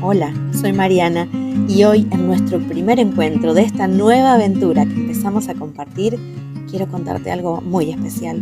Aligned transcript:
Hola, 0.00 0.32
soy 0.52 0.72
Mariana 0.72 1.28
y 1.68 1.82
hoy 1.82 2.06
en 2.12 2.28
nuestro 2.28 2.60
primer 2.60 3.00
encuentro 3.00 3.52
de 3.52 3.62
esta 3.62 3.88
nueva 3.88 4.34
aventura 4.34 4.84
que 4.84 4.92
empezamos 4.92 5.48
a 5.48 5.54
compartir, 5.54 6.16
quiero 6.70 6.86
contarte 6.86 7.32
algo 7.32 7.60
muy 7.60 7.90
especial. 7.90 8.40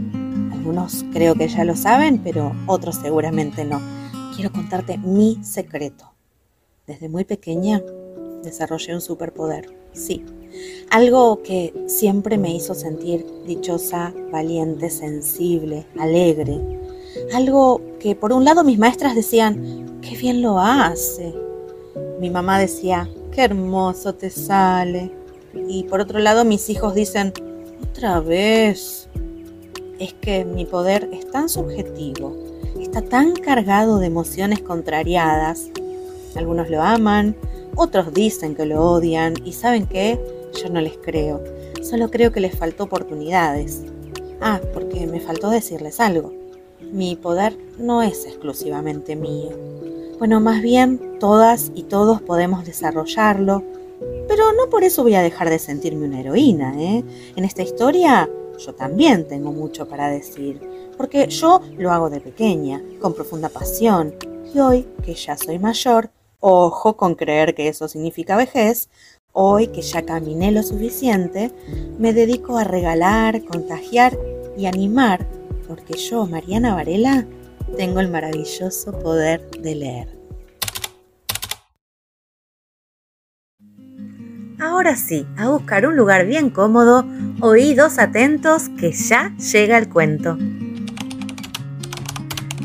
Algunos 0.52 1.06
creo 1.14 1.34
que 1.34 1.48
ya 1.48 1.64
lo 1.64 1.74
saben, 1.74 2.18
pero 2.18 2.54
otros 2.66 2.96
seguramente 2.96 3.64
no. 3.64 3.80
Quiero 4.34 4.52
contarte 4.52 4.98
mi 4.98 5.38
secreto. 5.42 6.12
Desde 6.86 7.08
muy 7.08 7.24
pequeña 7.24 7.82
desarrollé 8.44 8.94
un 8.94 9.00
superpoder, 9.00 9.74
sí. 9.94 10.26
Algo 10.90 11.42
que 11.42 11.72
siempre 11.86 12.36
me 12.36 12.54
hizo 12.54 12.74
sentir 12.74 13.24
dichosa, 13.46 14.12
valiente, 14.30 14.90
sensible, 14.90 15.86
alegre. 15.98 16.60
Algo 17.32 17.80
que 17.98 18.14
por 18.14 18.34
un 18.34 18.44
lado 18.44 18.62
mis 18.62 18.78
maestras 18.78 19.14
decían, 19.14 19.98
qué 20.02 20.18
bien 20.18 20.42
lo 20.42 20.58
hace. 20.60 21.45
Mi 22.20 22.30
mamá 22.30 22.58
decía, 22.58 23.08
qué 23.32 23.42
hermoso 23.42 24.14
te 24.14 24.30
sale. 24.30 25.10
Y 25.68 25.84
por 25.84 26.00
otro 26.00 26.18
lado 26.18 26.44
mis 26.44 26.68
hijos 26.70 26.94
dicen, 26.94 27.32
otra 27.90 28.20
vez. 28.20 29.08
Es 29.98 30.12
que 30.12 30.44
mi 30.44 30.66
poder 30.66 31.08
es 31.12 31.30
tan 31.30 31.48
subjetivo, 31.48 32.36
está 32.78 33.00
tan 33.00 33.32
cargado 33.32 33.98
de 33.98 34.06
emociones 34.06 34.60
contrariadas. 34.60 35.70
Algunos 36.34 36.68
lo 36.68 36.82
aman, 36.82 37.34
otros 37.76 38.12
dicen 38.12 38.54
que 38.54 38.66
lo 38.66 38.82
odian 38.82 39.34
y 39.42 39.54
saben 39.54 39.86
qué, 39.86 40.20
yo 40.62 40.68
no 40.68 40.82
les 40.82 40.98
creo. 40.98 41.42
Solo 41.82 42.10
creo 42.10 42.30
que 42.30 42.40
les 42.40 42.58
faltó 42.58 42.84
oportunidades. 42.84 43.84
Ah, 44.42 44.60
porque 44.74 45.06
me 45.06 45.20
faltó 45.20 45.48
decirles 45.48 45.98
algo. 45.98 46.32
Mi 46.92 47.16
poder 47.16 47.56
no 47.78 48.02
es 48.02 48.26
exclusivamente 48.26 49.16
mío. 49.16 49.50
Bueno, 50.18 50.40
más 50.40 50.62
bien 50.62 51.18
todas 51.20 51.70
y 51.74 51.84
todos 51.84 52.22
podemos 52.22 52.64
desarrollarlo, 52.64 53.62
pero 54.28 54.52
no 54.52 54.70
por 54.70 54.82
eso 54.84 55.02
voy 55.02 55.14
a 55.14 55.22
dejar 55.22 55.50
de 55.50 55.58
sentirme 55.58 56.06
una 56.06 56.20
heroína. 56.20 56.74
¿eh? 56.80 57.04
En 57.36 57.44
esta 57.44 57.62
historia 57.62 58.28
yo 58.58 58.74
también 58.74 59.28
tengo 59.28 59.52
mucho 59.52 59.86
para 59.88 60.08
decir, 60.08 60.60
porque 60.96 61.28
yo 61.28 61.60
lo 61.76 61.92
hago 61.92 62.08
de 62.08 62.20
pequeña, 62.20 62.82
con 63.00 63.14
profunda 63.14 63.50
pasión, 63.50 64.14
y 64.54 64.58
hoy 64.58 64.88
que 65.04 65.14
ya 65.14 65.36
soy 65.36 65.58
mayor, 65.58 66.10
ojo 66.40 66.96
con 66.96 67.14
creer 67.14 67.54
que 67.54 67.68
eso 67.68 67.86
significa 67.86 68.36
vejez, 68.36 68.88
hoy 69.32 69.66
que 69.66 69.82
ya 69.82 70.02
caminé 70.02 70.50
lo 70.50 70.62
suficiente, 70.62 71.52
me 71.98 72.14
dedico 72.14 72.56
a 72.56 72.64
regalar, 72.64 73.44
contagiar 73.44 74.18
y 74.56 74.64
animar 74.64 75.26
porque 75.66 75.94
yo, 75.94 76.26
Mariana 76.26 76.74
Varela, 76.74 77.26
tengo 77.76 78.00
el 78.00 78.08
maravilloso 78.08 78.92
poder 79.00 79.40
de 79.50 79.74
leer. 79.74 80.08
Ahora 84.58 84.96
sí, 84.96 85.26
a 85.36 85.48
buscar 85.48 85.86
un 85.86 85.96
lugar 85.96 86.26
bien 86.26 86.50
cómodo, 86.50 87.04
oídos 87.40 87.98
atentos 87.98 88.68
que 88.78 88.92
ya 88.92 89.34
llega 89.36 89.76
el 89.78 89.88
cuento. 89.88 90.36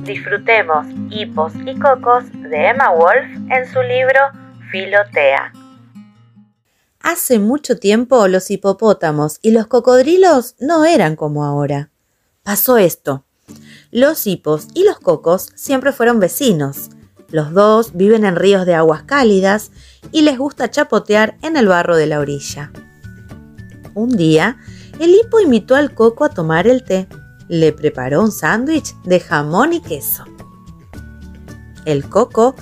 Disfrutemos 0.04 0.88
Hipos 1.10 1.54
y 1.66 1.78
Cocos 1.78 2.32
de 2.32 2.68
Emma 2.68 2.92
Wolf 2.92 3.26
en 3.50 3.68
su 3.72 3.82
libro 3.82 4.20
Filotea. 4.72 5.52
Hace 7.02 7.40
mucho 7.40 7.78
tiempo 7.78 8.28
los 8.28 8.52
hipopótamos 8.52 9.40
y 9.42 9.52
los 9.52 9.68
cocodrilos 9.68 10.56
no 10.60 10.86
eran 10.86 11.16
como 11.16 11.44
ahora 11.44 11.92
pasó 12.44 12.78
esto. 12.78 13.24
Los 13.92 14.25
hipos 14.25 14.67
y 14.73 14.86
los 14.86 15.00
cocos 15.00 15.50
siempre 15.56 15.92
fueron 15.92 16.22
vecinos. 16.22 16.89
Los 17.30 17.52
dos 17.52 17.92
viven 17.94 18.23
en 18.23 18.38
ríos 18.38 18.66
de 18.66 18.73
aguas 18.73 19.03
cálidas 19.03 19.72
y 20.14 20.22
les 20.22 20.38
gusta 20.38 20.72
chapotear 20.72 21.38
en 21.42 21.58
el 21.58 21.67
barro 21.67 21.97
de 21.97 22.08
la 22.08 22.19
orilla. 22.19 22.72
Un 23.94 24.16
día, 24.16 24.58
el 25.00 25.12
hipo 25.13 25.41
invitó 25.41 25.75
al 25.75 25.94
coco 25.94 26.24
a 26.24 26.30
tomar 26.30 26.68
el 26.68 26.85
té. 26.85 27.09
Le 27.50 27.74
preparó 27.74 28.22
un 28.22 28.31
sándwich 28.31 28.96
de 29.03 29.19
jamón 29.19 29.74
y 29.74 29.81
queso. 29.81 30.24
El 31.84 32.07
coco 32.07 32.56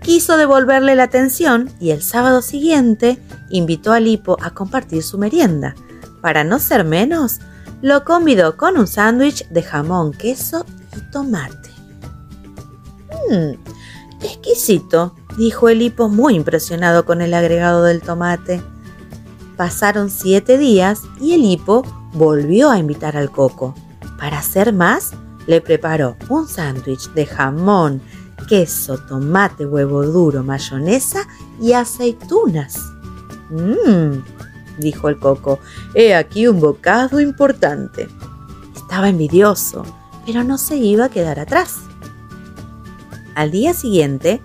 quiso 0.00 0.36
devolverle 0.36 0.96
la 0.96 1.04
atención 1.04 1.70
y 1.78 1.90
el 1.90 2.02
sábado 2.02 2.42
siguiente 2.42 3.22
invitó 3.50 3.92
al 3.92 4.08
hipo 4.08 4.36
a 4.42 4.50
compartir 4.50 5.04
su 5.04 5.16
merienda. 5.16 5.76
Para 6.20 6.42
no 6.42 6.58
ser 6.58 6.82
menos, 6.84 7.38
lo 7.82 8.04
convidó 8.04 8.56
con 8.56 8.78
un 8.78 8.86
sándwich 8.86 9.46
de 9.48 9.62
jamón, 9.62 10.12
queso 10.12 10.64
y 10.96 11.10
tomate. 11.10 11.70
Mmm, 13.28 13.54
exquisito, 14.22 15.14
dijo 15.36 15.68
el 15.68 15.82
hipo 15.82 16.08
muy 16.08 16.34
impresionado 16.34 17.04
con 17.04 17.20
el 17.20 17.34
agregado 17.34 17.82
del 17.82 18.00
tomate. 18.00 18.62
Pasaron 19.56 20.10
siete 20.10 20.58
días 20.58 21.02
y 21.20 21.34
el 21.34 21.44
hipo 21.44 21.82
volvió 22.14 22.70
a 22.70 22.78
invitar 22.78 23.16
al 23.16 23.30
coco. 23.30 23.74
Para 24.16 24.38
hacer 24.38 24.72
más, 24.72 25.12
le 25.46 25.60
preparó 25.60 26.16
un 26.28 26.46
sándwich 26.46 27.10
de 27.14 27.26
jamón, 27.26 28.00
queso, 28.48 28.96
tomate, 28.98 29.66
huevo 29.66 30.04
duro, 30.06 30.44
mayonesa 30.44 31.26
y 31.60 31.72
aceitunas. 31.72 32.78
Mmm, 33.50 34.22
dijo 34.78 35.08
el 35.08 35.18
coco, 35.18 35.58
he 35.94 36.14
aquí 36.14 36.46
un 36.46 36.60
bocado 36.60 37.20
importante. 37.20 38.08
Estaba 38.74 39.08
envidioso, 39.08 39.84
pero 40.26 40.44
no 40.44 40.58
se 40.58 40.76
iba 40.76 41.06
a 41.06 41.10
quedar 41.10 41.38
atrás. 41.38 41.80
Al 43.34 43.50
día 43.50 43.74
siguiente, 43.74 44.42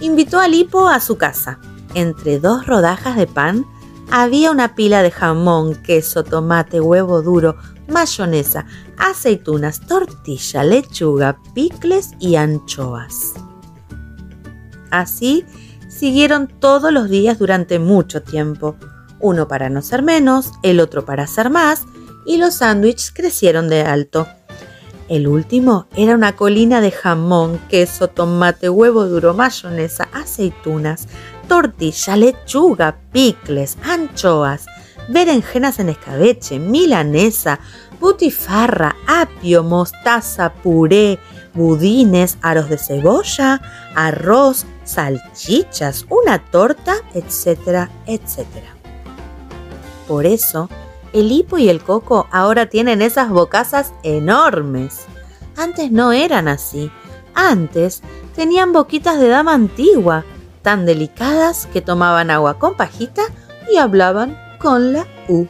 invitó 0.00 0.40
al 0.40 0.54
hipo 0.54 0.88
a 0.88 1.00
su 1.00 1.16
casa. 1.16 1.58
Entre 1.94 2.38
dos 2.38 2.66
rodajas 2.66 3.16
de 3.16 3.26
pan 3.26 3.64
había 4.10 4.50
una 4.50 4.74
pila 4.74 5.02
de 5.02 5.10
jamón, 5.10 5.74
queso, 5.76 6.24
tomate, 6.24 6.80
huevo 6.80 7.22
duro, 7.22 7.56
mayonesa, 7.88 8.66
aceitunas, 8.98 9.80
tortilla, 9.80 10.64
lechuga, 10.64 11.38
picles 11.54 12.10
y 12.20 12.36
anchoas. 12.36 13.34
Así 14.90 15.44
siguieron 15.88 16.48
todos 16.48 16.92
los 16.92 17.08
días 17.08 17.38
durante 17.38 17.78
mucho 17.78 18.22
tiempo 18.22 18.76
uno 19.20 19.48
para 19.48 19.68
no 19.68 19.82
ser 19.82 20.02
menos, 20.02 20.52
el 20.62 20.80
otro 20.80 21.04
para 21.04 21.26
ser 21.26 21.50
más, 21.50 21.84
y 22.26 22.36
los 22.36 22.54
sándwiches 22.54 23.10
crecieron 23.10 23.68
de 23.68 23.82
alto. 23.82 24.26
El 25.08 25.26
último 25.26 25.86
era 25.96 26.14
una 26.14 26.36
colina 26.36 26.82
de 26.82 26.90
jamón, 26.90 27.58
queso, 27.70 28.08
tomate, 28.08 28.68
huevo 28.68 29.06
duro, 29.06 29.32
mayonesa, 29.32 30.08
aceitunas, 30.12 31.08
tortilla, 31.48 32.16
lechuga, 32.16 32.98
picles, 33.10 33.78
anchoas, 33.82 34.66
berenjenas 35.08 35.78
en 35.78 35.88
escabeche, 35.88 36.58
milanesa, 36.58 37.58
butifarra, 37.98 38.96
apio, 39.06 39.62
mostaza, 39.62 40.52
puré, 40.52 41.18
budines, 41.54 42.36
aros 42.42 42.68
de 42.68 42.76
cebolla, 42.76 43.62
arroz, 43.94 44.66
salchichas, 44.84 46.06
una 46.10 46.38
torta, 46.38 46.96
etcétera, 47.14 47.90
etcétera. 48.06 48.77
Por 50.08 50.24
eso, 50.24 50.70
el 51.12 51.30
hipo 51.30 51.58
y 51.58 51.68
el 51.68 51.82
coco 51.82 52.26
ahora 52.32 52.70
tienen 52.70 53.02
esas 53.02 53.28
bocazas 53.28 53.92
enormes. 54.02 55.04
Antes 55.56 55.92
no 55.92 56.12
eran 56.12 56.48
así. 56.48 56.90
Antes 57.34 58.02
tenían 58.34 58.72
boquitas 58.72 59.20
de 59.20 59.28
dama 59.28 59.52
antigua, 59.52 60.24
tan 60.62 60.86
delicadas 60.86 61.66
que 61.66 61.82
tomaban 61.82 62.30
agua 62.30 62.58
con 62.58 62.74
pajita 62.74 63.22
y 63.70 63.76
hablaban 63.76 64.36
con 64.58 64.94
la 64.94 65.06
U. 65.28 65.46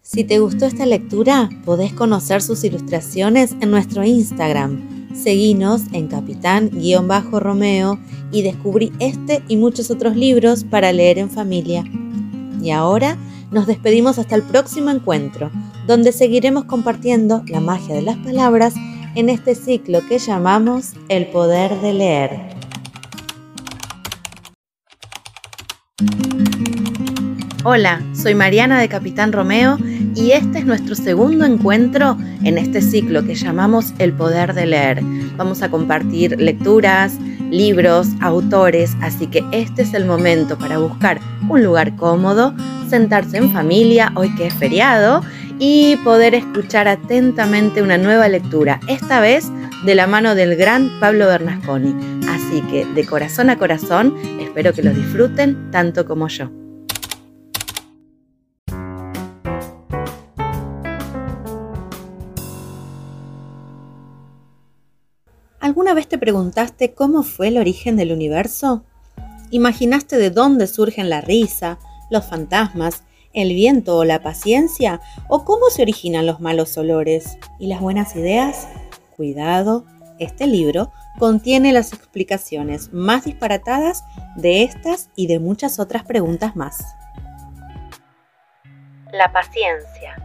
Si 0.00 0.24
te 0.24 0.38
gustó 0.38 0.66
esta 0.66 0.86
lectura, 0.86 1.50
podés 1.64 1.92
conocer 1.92 2.42
sus 2.42 2.64
ilustraciones 2.64 3.52
en 3.60 3.70
nuestro 3.70 4.04
Instagram 4.04 4.93
Seguinos 5.14 5.82
en 5.92 6.08
Capitán-Romeo 6.08 7.98
y 8.32 8.42
descubrí 8.42 8.92
este 8.98 9.42
y 9.48 9.56
muchos 9.56 9.90
otros 9.90 10.16
libros 10.16 10.64
para 10.64 10.92
leer 10.92 11.18
en 11.18 11.30
familia. 11.30 11.84
Y 12.60 12.70
ahora 12.70 13.16
nos 13.50 13.66
despedimos 13.66 14.18
hasta 14.18 14.34
el 14.34 14.42
próximo 14.42 14.90
encuentro, 14.90 15.50
donde 15.86 16.12
seguiremos 16.12 16.64
compartiendo 16.64 17.42
la 17.46 17.60
magia 17.60 17.94
de 17.94 18.02
las 18.02 18.16
palabras 18.18 18.74
en 19.14 19.28
este 19.28 19.54
ciclo 19.54 20.00
que 20.08 20.18
llamamos 20.18 20.94
El 21.08 21.26
Poder 21.28 21.80
de 21.80 21.94
Leer. 21.94 22.54
Hola, 27.62 28.02
soy 28.14 28.34
Mariana 28.34 28.80
de 28.80 28.88
Capitán 28.88 29.32
Romeo 29.32 29.78
y 30.14 30.32
este 30.32 30.58
es 30.58 30.66
nuestro 30.66 30.94
segundo 30.94 31.44
encuentro 31.44 32.16
en 32.42 32.58
este 32.58 32.80
ciclo 32.80 33.24
que 33.24 33.34
llamamos 33.34 33.94
El 33.98 34.12
Poder 34.12 34.54
de 34.54 34.66
Leer. 34.66 35.02
Vamos 35.36 35.62
a 35.62 35.70
compartir 35.70 36.40
lecturas, 36.40 37.18
libros, 37.50 38.08
autores, 38.20 38.96
así 39.00 39.26
que 39.26 39.44
este 39.52 39.82
es 39.82 39.94
el 39.94 40.06
momento 40.06 40.58
para 40.58 40.78
buscar 40.78 41.20
un 41.48 41.62
lugar 41.62 41.96
cómodo, 41.96 42.54
sentarse 42.88 43.38
en 43.38 43.50
familia, 43.50 44.12
hoy 44.14 44.34
que 44.34 44.46
es 44.46 44.54
feriado, 44.54 45.22
y 45.58 45.96
poder 45.98 46.34
escuchar 46.34 46.88
atentamente 46.88 47.82
una 47.82 47.98
nueva 47.98 48.28
lectura, 48.28 48.80
esta 48.88 49.20
vez 49.20 49.50
de 49.84 49.94
la 49.94 50.06
mano 50.06 50.34
del 50.34 50.56
gran 50.56 50.90
Pablo 51.00 51.26
Bernasconi. 51.26 51.94
Así 52.28 52.60
que 52.62 52.84
de 52.84 53.06
corazón 53.06 53.50
a 53.50 53.58
corazón, 53.58 54.14
espero 54.40 54.72
que 54.72 54.82
lo 54.82 54.92
disfruten 54.92 55.70
tanto 55.70 56.04
como 56.06 56.28
yo. 56.28 56.63
¿Alguna 65.94 66.06
vez 66.06 66.08
te 66.08 66.18
preguntaste 66.18 66.92
cómo 66.92 67.22
fue 67.22 67.46
el 67.46 67.56
origen 67.56 67.94
del 67.94 68.10
universo? 68.10 68.82
¿Imaginaste 69.52 70.16
de 70.16 70.30
dónde 70.30 70.66
surgen 70.66 71.08
la 71.08 71.20
risa, 71.20 71.78
los 72.10 72.24
fantasmas, 72.24 73.04
el 73.32 73.54
viento 73.54 73.96
o 73.96 74.04
la 74.04 74.20
paciencia? 74.20 75.00
¿O 75.28 75.44
cómo 75.44 75.70
se 75.70 75.82
originan 75.82 76.26
los 76.26 76.40
malos 76.40 76.76
olores 76.78 77.38
y 77.60 77.68
las 77.68 77.80
buenas 77.80 78.16
ideas? 78.16 78.66
Cuidado, 79.14 79.84
este 80.18 80.48
libro 80.48 80.90
contiene 81.16 81.72
las 81.72 81.92
explicaciones 81.92 82.92
más 82.92 83.26
disparatadas 83.26 84.02
de 84.34 84.64
estas 84.64 85.10
y 85.14 85.28
de 85.28 85.38
muchas 85.38 85.78
otras 85.78 86.02
preguntas 86.02 86.56
más. 86.56 86.84
La 89.12 89.32
paciencia, 89.32 90.16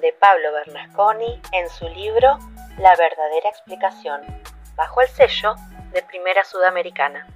de 0.00 0.14
Pablo 0.18 0.52
Bernasconi 0.54 1.38
en 1.52 1.68
su 1.68 1.86
libro 1.90 2.38
La 2.78 2.96
verdadera 2.96 3.50
explicación 3.50 4.45
bajo 4.76 5.00
el 5.00 5.08
sello 5.08 5.54
de 5.92 6.02
Primera 6.02 6.44
Sudamericana. 6.44 7.26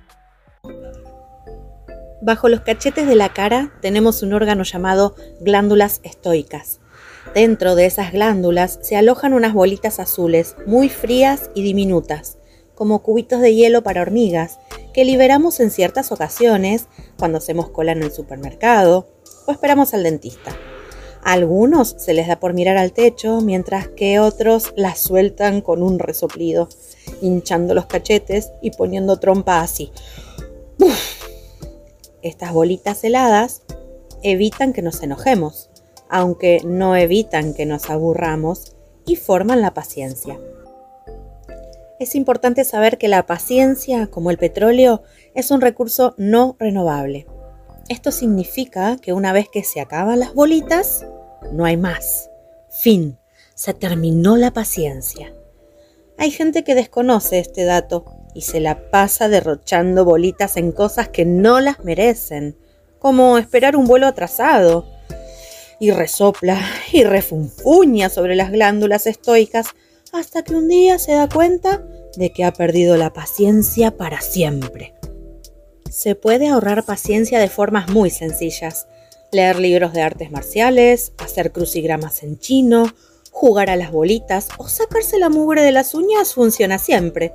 Bajo 2.21 2.51
los 2.51 2.61
cachetes 2.61 3.07
de 3.07 3.15
la 3.15 3.31
cara 3.33 3.73
tenemos 3.81 4.23
un 4.23 4.35
órgano 4.35 4.63
llamado 4.63 5.15
glándulas 5.41 6.01
estoicas. 6.05 6.81
Dentro 7.35 7.75
de 7.75 7.87
esas 7.87 8.13
glándulas 8.13 8.79
se 8.83 8.97
alojan 8.97 9.33
unas 9.33 9.55
bolitas 9.55 10.01
azules 10.01 10.55
muy 10.67 10.91
frías 10.91 11.51
y 11.55 11.63
diminutas, 11.63 12.37
como 12.75 13.03
cubitos 13.03 13.41
de 13.41 13.55
hielo 13.55 13.83
para 13.83 14.03
hormigas, 14.03 14.59
que 14.93 15.05
liberamos 15.05 15.61
en 15.61 15.71
ciertas 15.71 16.13
ocasiones 16.13 16.89
cuando 17.19 17.39
hacemos 17.39 17.71
cola 17.71 17.93
en 17.93 18.03
el 18.03 18.13
supermercado 18.13 19.09
o 19.47 19.53
esperamos 19.53 19.95
al 19.95 20.03
dentista. 20.03 20.51
A 21.23 21.33
algunos 21.33 21.97
se 21.99 22.15
les 22.15 22.29
da 22.29 22.41
por 22.41 22.55
mirar 22.55 22.79
al 22.79 22.93
techo, 22.93 23.41
mientras 23.41 23.89
que 23.89 24.19
otros 24.19 24.73
las 24.77 24.99
sueltan 25.01 25.61
con 25.61 25.83
un 25.83 25.99
resoplido, 25.99 26.69
hinchando 27.21 27.75
los 27.75 27.87
cachetes 27.87 28.53
y 28.61 28.71
poniendo 28.73 29.19
trompa 29.19 29.61
así. 29.61 29.93
Estas 32.23 32.53
bolitas 32.53 33.03
heladas 33.05 33.63
evitan 34.23 34.73
que 34.73 34.83
nos 34.83 35.03
enojemos, 35.03 35.71
aunque 36.09 36.61
no 36.65 36.97
evitan 36.97 37.55
que 37.55 37.67
nos 37.67 37.89
aburramos 37.89 38.77
y 39.07 39.17
forman 39.17 39.63
la 39.63 39.73
paciencia. 39.73 40.39
Es 41.99 42.15
importante 42.15 42.65
saber 42.65 42.97
que 42.97 43.09
la 43.09 43.27
paciencia, 43.27 44.07
como 44.07 44.31
el 44.31 44.39
petróleo, 44.39 45.03
es 45.35 45.51
un 45.51 45.61
recurso 45.61 46.15
no 46.17 46.57
renovable. 46.59 47.27
Esto 47.89 48.11
significa 48.11 48.97
que 48.97 49.13
una 49.13 49.33
vez 49.33 49.49
que 49.53 49.65
se 49.65 49.81
acaban 49.81 50.21
las 50.21 50.33
bolitas, 50.33 51.07
no 51.53 51.65
hay 51.65 51.77
más. 51.77 52.31
Fin. 52.71 53.19
Se 53.55 53.75
terminó 53.75 54.37
la 54.37 54.53
paciencia. 54.53 55.35
Hay 56.21 56.31
gente 56.31 56.65
que 56.65 56.75
desconoce 56.75 57.39
este 57.39 57.65
dato 57.65 58.05
y 58.35 58.43
se 58.43 58.61
la 58.61 58.91
pasa 58.91 59.31
derrochando 59.31 60.05
bolitas 60.05 60.59
en 60.59 60.71
cosas 60.71 61.09
que 61.09 61.25
no 61.25 61.61
las 61.61 61.83
merecen, 61.83 62.59
como 62.99 63.39
esperar 63.39 63.75
un 63.75 63.87
vuelo 63.87 64.07
atrasado. 64.07 64.87
Y 65.79 65.93
resopla 65.93 66.61
y 66.93 67.05
refunfuña 67.05 68.11
sobre 68.11 68.37
las 68.37 68.53
glándulas 68.53 69.07
estoicas 69.07 69.69
hasta 70.13 70.43
que 70.43 70.55
un 70.55 70.69
día 70.69 70.99
se 70.99 71.13
da 71.13 71.27
cuenta 71.27 71.83
de 72.15 72.31
que 72.35 72.45
ha 72.45 72.53
perdido 72.53 72.99
la 72.99 73.15
paciencia 73.15 73.97
para 73.97 74.21
siempre. 74.21 74.93
Se 75.89 76.17
puede 76.17 76.49
ahorrar 76.49 76.85
paciencia 76.85 77.39
de 77.39 77.49
formas 77.49 77.89
muy 77.89 78.11
sencillas. 78.11 78.89
Leer 79.33 79.59
libros 79.59 79.95
de 79.95 80.03
artes 80.03 80.31
marciales, 80.31 81.15
hacer 81.17 81.51
crucigramas 81.51 82.23
en 82.23 82.39
chino, 82.39 82.93
jugar 83.31 83.71
a 83.71 83.77
las 83.77 83.93
bolitas 83.93 84.49
o 84.59 84.69
sacarse 84.69 85.19
la 85.19 85.29
mugre 85.29 85.63
de 85.63 85.73
las 85.73 85.95
uñas 85.95 86.35
funciona 86.35 86.79
siempre. 86.79 87.33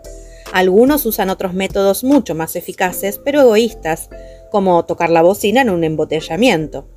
Algunos 0.53 1.05
usan 1.05 1.29
otros 1.29 1.53
métodos 1.53 2.03
mucho 2.03 2.35
más 2.35 2.55
eficaces, 2.55 3.19
pero 3.23 3.41
egoístas, 3.41 4.09
como 4.51 4.85
tocar 4.85 5.09
la 5.09 5.23
bocina 5.23 5.61
en 5.61 5.69
un 5.69 5.83
embotellamiento. 5.83 6.87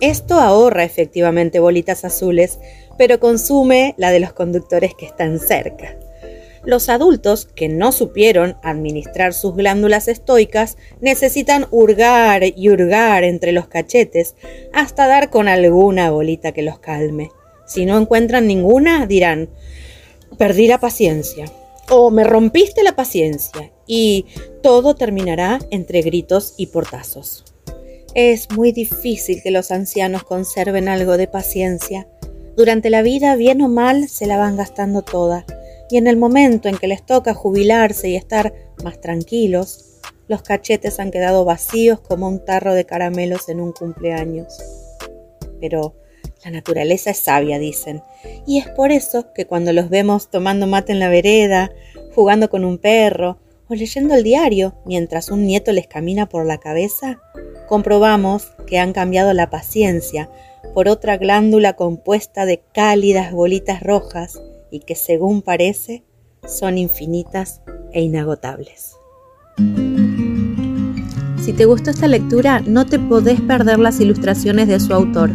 Esto 0.00 0.34
ahorra 0.40 0.84
efectivamente 0.84 1.60
bolitas 1.60 2.04
azules, 2.04 2.58
pero 2.98 3.20
consume 3.20 3.94
la 3.98 4.10
de 4.10 4.20
los 4.20 4.32
conductores 4.32 4.94
que 4.94 5.06
están 5.06 5.38
cerca. 5.38 5.96
Los 6.64 6.88
adultos 6.88 7.44
que 7.44 7.68
no 7.68 7.92
supieron 7.92 8.56
administrar 8.62 9.34
sus 9.34 9.54
glándulas 9.54 10.08
estoicas 10.08 10.78
necesitan 11.00 11.66
hurgar 11.70 12.42
y 12.42 12.70
hurgar 12.70 13.22
entre 13.22 13.52
los 13.52 13.68
cachetes 13.68 14.34
hasta 14.72 15.06
dar 15.06 15.28
con 15.28 15.46
alguna 15.46 16.10
bolita 16.10 16.52
que 16.52 16.62
los 16.62 16.78
calme. 16.78 17.30
Si 17.66 17.86
no 17.86 17.98
encuentran 17.98 18.46
ninguna, 18.46 19.06
dirán, 19.06 19.48
perdí 20.38 20.66
la 20.66 20.78
paciencia 20.78 21.46
o 21.90 22.10
me 22.10 22.24
rompiste 22.24 22.82
la 22.82 22.96
paciencia 22.96 23.70
y 23.86 24.26
todo 24.62 24.94
terminará 24.94 25.58
entre 25.70 26.02
gritos 26.02 26.54
y 26.56 26.66
portazos. 26.66 27.44
Es 28.14 28.50
muy 28.52 28.72
difícil 28.72 29.42
que 29.42 29.50
los 29.50 29.70
ancianos 29.70 30.24
conserven 30.24 30.88
algo 30.88 31.16
de 31.16 31.26
paciencia. 31.26 32.06
Durante 32.56 32.88
la 32.88 33.02
vida, 33.02 33.34
bien 33.34 33.60
o 33.60 33.68
mal, 33.68 34.08
se 34.08 34.26
la 34.26 34.38
van 34.38 34.56
gastando 34.56 35.02
toda 35.02 35.44
y 35.90 35.96
en 35.96 36.06
el 36.06 36.16
momento 36.16 36.68
en 36.68 36.78
que 36.78 36.88
les 36.88 37.04
toca 37.04 37.34
jubilarse 37.34 38.08
y 38.08 38.16
estar 38.16 38.54
más 38.82 39.00
tranquilos, 39.00 40.00
los 40.28 40.42
cachetes 40.42 41.00
han 41.00 41.10
quedado 41.10 41.44
vacíos 41.44 42.00
como 42.00 42.28
un 42.28 42.44
tarro 42.44 42.72
de 42.72 42.86
caramelos 42.86 43.48
en 43.48 43.60
un 43.60 43.72
cumpleaños. 43.72 44.58
Pero 45.60 45.94
la 46.44 46.50
naturaleza 46.50 47.10
es 47.10 47.18
sabia, 47.18 47.58
dicen, 47.58 48.02
y 48.46 48.58
es 48.58 48.68
por 48.68 48.92
eso 48.92 49.32
que 49.32 49.46
cuando 49.46 49.72
los 49.72 49.88
vemos 49.88 50.30
tomando 50.30 50.66
mate 50.66 50.92
en 50.92 50.98
la 50.98 51.08
vereda, 51.08 51.70
jugando 52.14 52.50
con 52.50 52.64
un 52.64 52.78
perro 52.78 53.38
o 53.68 53.74
leyendo 53.74 54.14
el 54.14 54.22
diario 54.22 54.74
mientras 54.84 55.30
un 55.30 55.46
nieto 55.46 55.72
les 55.72 55.86
camina 55.86 56.28
por 56.28 56.44
la 56.44 56.58
cabeza, 56.58 57.18
comprobamos 57.68 58.52
que 58.66 58.78
han 58.78 58.92
cambiado 58.92 59.32
la 59.32 59.48
paciencia 59.48 60.30
por 60.74 60.88
otra 60.88 61.16
glándula 61.16 61.74
compuesta 61.74 62.46
de 62.46 62.62
cálidas 62.72 63.32
bolitas 63.32 63.82
rojas 63.82 64.40
y 64.70 64.80
que 64.80 64.96
según 64.96 65.40
parece 65.40 66.02
son 66.46 66.78
infinitas 66.78 67.62
e 67.92 68.02
inagotables. 68.02 68.96
Si 71.42 71.52
te 71.52 71.66
gustó 71.66 71.90
esta 71.90 72.08
lectura, 72.08 72.60
no 72.60 72.86
te 72.86 72.98
podés 72.98 73.40
perder 73.40 73.78
las 73.78 74.00
ilustraciones 74.00 74.66
de 74.66 74.80
su 74.80 74.92
autor. 74.92 75.30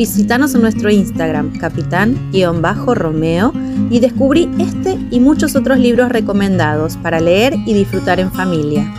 Visítanos 0.00 0.54
en 0.54 0.62
nuestro 0.62 0.88
Instagram, 0.88 1.58
capitán-romeo, 1.58 3.52
y 3.90 4.00
descubrí 4.00 4.48
este 4.58 4.98
y 5.10 5.20
muchos 5.20 5.56
otros 5.56 5.78
libros 5.78 6.08
recomendados 6.08 6.96
para 6.96 7.20
leer 7.20 7.52
y 7.66 7.74
disfrutar 7.74 8.18
en 8.18 8.32
familia. 8.32 8.90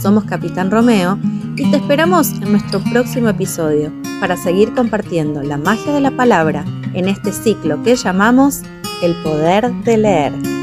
Somos 0.00 0.24
Capitán 0.24 0.70
Romeo 0.70 1.18
y 1.54 1.70
te 1.70 1.76
esperamos 1.76 2.30
en 2.40 2.52
nuestro 2.52 2.82
próximo 2.90 3.28
episodio 3.28 3.92
para 4.22 4.38
seguir 4.38 4.72
compartiendo 4.72 5.42
la 5.42 5.58
magia 5.58 5.92
de 5.92 6.00
la 6.00 6.12
palabra 6.12 6.64
en 6.94 7.08
este 7.08 7.30
ciclo 7.30 7.82
que 7.82 7.94
llamamos 7.94 8.62
el 9.02 9.14
poder 9.22 9.70
de 9.84 9.98
leer. 9.98 10.57